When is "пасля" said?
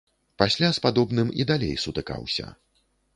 0.41-0.69